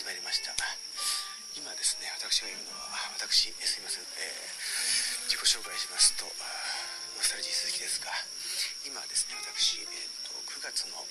[0.00, 0.56] 始まりました。
[1.52, 2.88] 今ですね私がいるのは
[3.20, 6.32] 私すいません、えー、自己紹介しますとノ
[7.20, 8.08] スタルジー鈴木ですが
[8.88, 11.04] 今ですね私、えーと、9月の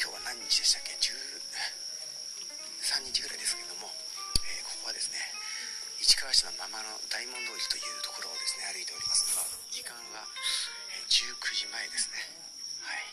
[0.00, 5.20] 今日は何日でしたっけ？13日ぐらいですけども、えー、ここはですね
[6.00, 10.24] 市川市のままの大門通りというところをですね歩いておりますが時間は、
[11.12, 12.24] 19時前ですね。
[12.88, 13.04] はい、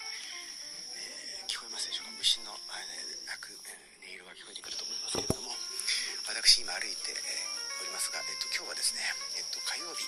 [8.11, 9.01] が、えっと、今日はですね、
[9.39, 10.03] えっと、火曜日、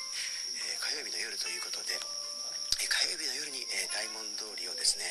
[0.60, 1.96] えー、火曜日の夜ということで、
[2.84, 5.08] え火曜日の夜に、え大門通りをですね、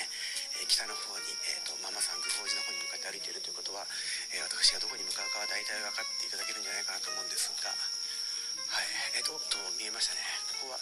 [0.61, 3.89] え北の方に、えーと、ママさん愚法寺の方に向かって歩いているということは、
[4.37, 10.21] え私がどこに向かうかは大体分かっていただけるんじゃないかなと思うんですが、はい、えっと、と見えましたね。
[10.61, 10.81] ここは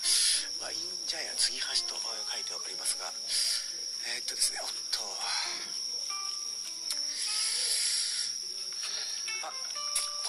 [0.67, 3.07] ワイン茶屋継ぎ橋と書いておりますが、
[4.11, 4.99] え、っとですね、おっと、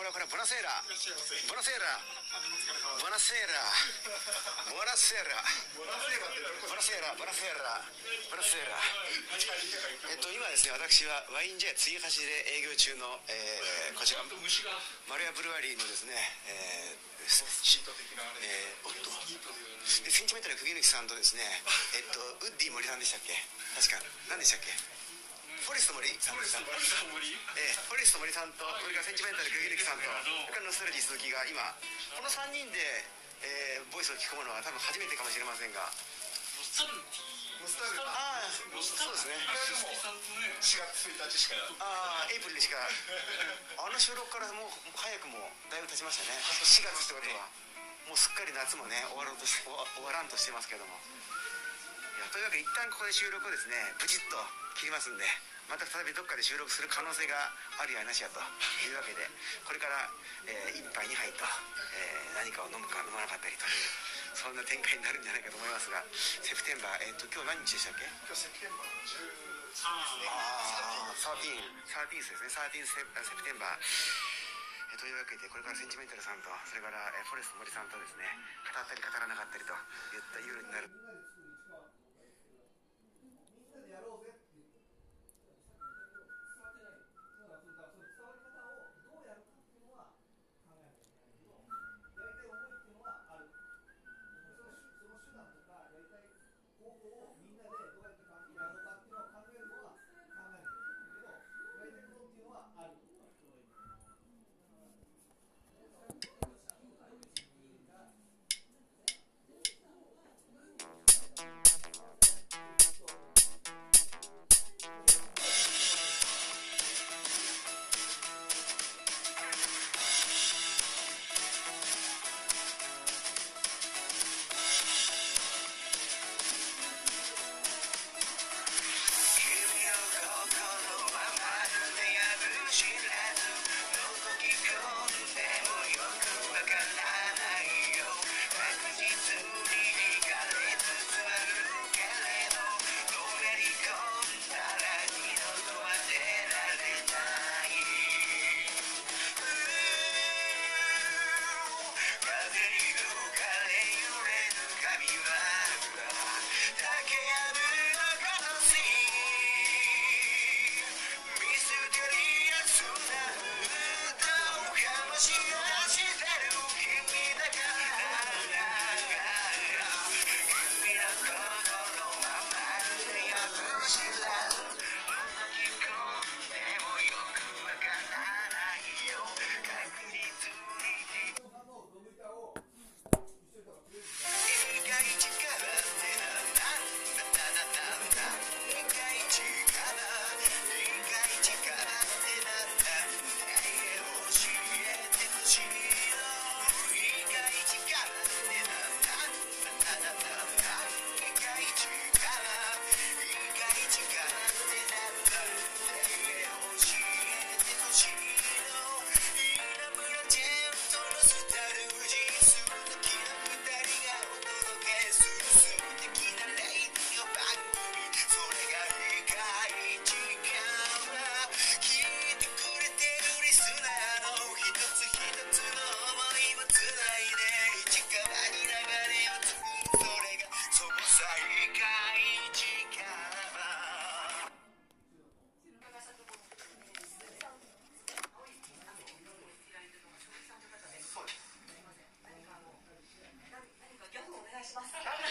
[0.01, 0.89] これはこれボナセーラボ
[1.53, 1.85] ナセーラ
[2.97, 3.53] ボナセーラ
[4.73, 5.37] ボナセーラ
[5.77, 6.01] ボナ
[6.81, 7.85] セーラボナセーラ
[8.33, 8.65] ボナセー。
[8.65, 8.81] ラ
[10.09, 14.25] えっと今ですね私はワインジェ継ぎ橋で営業中の、えー、こちら。
[15.05, 16.17] マルヤブルワリーのですね、
[16.49, 19.13] えー、えー、おっと。
[20.01, 21.45] でセンチメンタル釘抜さんとですね
[21.93, 23.37] えっとウッディ森さんでしたっけ？
[23.77, 24.09] 確か。
[24.33, 24.73] 何でしたっけ？
[24.73, 30.03] フォレスト森さんでしたえー、フォレスト森さんとそれからセンチメンタルグギルキさん。
[30.03, 31.63] とそれからノスタルジー鈴木が今
[32.11, 32.79] この3人で、
[33.39, 35.87] えー、ボイスを聞くものは多分初めてかもしれませんが。
[35.87, 39.39] ノスタルティノスタルああそうですね。
[40.59, 41.55] 4月1日しか。
[41.79, 42.75] ああエイプリルしか。
[43.79, 46.35] あの収録からもう早くもだいぶ経ちましたね。
[46.43, 47.47] 4月ってことは。
[48.11, 49.71] もうすっかり夏もね終わろうとし終
[50.03, 50.99] わらんとしてますけども
[52.31, 54.39] というわけで一旦ここで収録をですねブチッと
[54.79, 55.27] 切りますんで
[55.67, 58.39] また再びどっかで収録する可能性があるやなしやと
[58.87, 59.27] いうわけで
[59.67, 60.07] これから、
[60.47, 63.75] えー、1杯2杯と、えー、何かを飲むか飲まなかったりという
[64.31, 68.07] そんな展開になるんじゃないかと思いますがセプテンバー、えーと、今日何日でしたっけ？
[68.23, 68.95] 今日セプテンバー
[69.75, 70.31] 13ですね。
[71.19, 71.35] 13
[71.91, 72.47] 13ですね。
[72.47, 73.79] 13セセプテンバー。
[74.91, 78.27] えというわけでこれからセンチメンタルさんとそれからえフォレスト森さんとですね
[78.71, 79.71] 語ったり語らなかったりと
[80.15, 80.91] いった夜になる。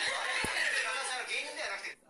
[0.01, 2.10] 旦那さんの芸人ではなくて。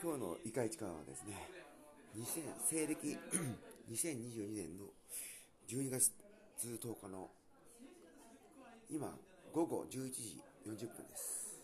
[0.00, 1.34] 今日のイカ市川はですね、
[2.16, 3.18] 2000西暦
[3.90, 4.84] 2022年の
[5.68, 6.12] 12月
[6.64, 7.28] 10日の
[8.88, 9.12] 今
[9.52, 11.58] 午後11時40分です。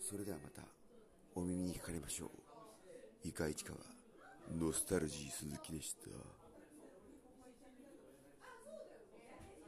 [0.00, 0.62] それではまた
[1.34, 2.26] お耳にかかりましょ
[3.24, 3.28] う。
[3.28, 3.78] いかいちかは
[4.56, 6.39] ノスタルジー鈴木でした。